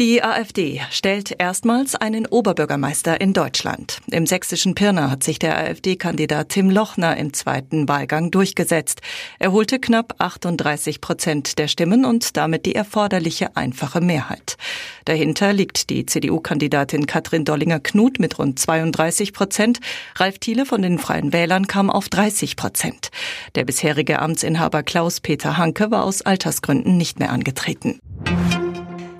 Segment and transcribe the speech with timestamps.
[0.00, 3.98] Die AfD stellt erstmals einen Oberbürgermeister in Deutschland.
[4.08, 9.00] Im sächsischen Pirna hat sich der AfD-Kandidat Tim Lochner im zweiten Wahlgang durchgesetzt.
[9.40, 14.56] Er holte knapp 38 Prozent der Stimmen und damit die erforderliche einfache Mehrheit.
[15.04, 19.80] Dahinter liegt die CDU-Kandidatin Katrin Dollinger-Knut mit rund 32 Prozent.
[20.14, 23.08] Ralf Thiele von den Freien Wählern kam auf 30 Prozent.
[23.56, 27.98] Der bisherige Amtsinhaber Klaus-Peter Hanke war aus Altersgründen nicht mehr angetreten.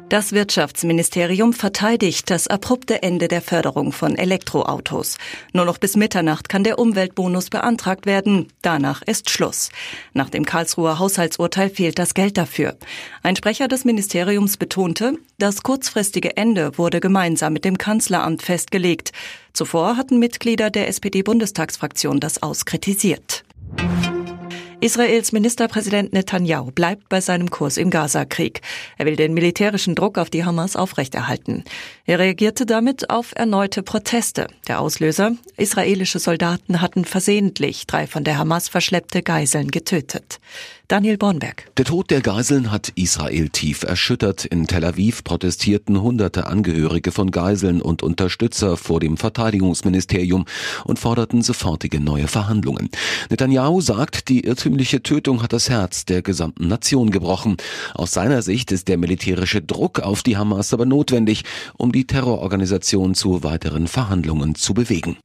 [0.08, 5.18] Das Wirtschaftsministerium verteidigt das abrupte Ende der Förderung von Elektroautos.
[5.52, 8.48] Nur noch bis Mitternacht kann der Umweltbonus beantragt werden.
[8.62, 9.68] Danach ist Schluss.
[10.14, 12.78] Nach dem Karlsruher Haushaltsurteil fehlt das Geld dafür.
[13.22, 19.12] Ein Sprecher des Ministeriums betonte, das kurzfristige Ende wurde gemeinsam mit dem Kanzleramt festgelegt.
[19.52, 23.44] Zuvor hatten Mitglieder der SPD-Bundestagsfraktion das auskritisiert.
[24.80, 28.60] Israels Ministerpräsident Netanyahu bleibt bei seinem Kurs im Gaza-Krieg.
[28.96, 31.64] Er will den militärischen Druck auf die Hamas aufrechterhalten.
[32.06, 34.46] Er reagierte damit auf erneute Proteste.
[34.68, 35.32] Der Auslöser?
[35.56, 40.38] Israelische Soldaten hatten versehentlich drei von der Hamas verschleppte Geiseln getötet.
[40.88, 41.70] Daniel Bornberg.
[41.76, 44.46] Der Tod der Geiseln hat Israel tief erschüttert.
[44.46, 50.46] In Tel Aviv protestierten hunderte Angehörige von Geiseln und Unterstützer vor dem Verteidigungsministerium
[50.86, 52.88] und forderten sofortige neue Verhandlungen.
[53.28, 57.58] Netanyahu sagt, die irrtümliche Tötung hat das Herz der gesamten Nation gebrochen.
[57.92, 61.44] Aus seiner Sicht ist der militärische Druck auf die Hamas aber notwendig,
[61.76, 65.18] um die Terrororganisation zu weiteren Verhandlungen zu bewegen.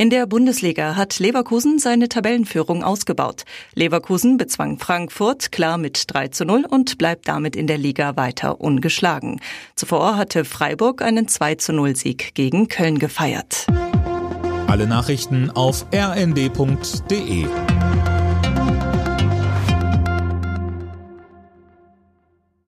[0.00, 3.42] In der Bundesliga hat Leverkusen seine Tabellenführung ausgebaut.
[3.74, 8.60] Leverkusen bezwang Frankfurt klar mit 3 zu 0 und bleibt damit in der Liga weiter
[8.60, 9.40] ungeschlagen.
[9.74, 13.66] Zuvor hatte Freiburg einen 2 zu 0 Sieg gegen Köln gefeiert.
[14.68, 17.46] Alle Nachrichten auf rnd.de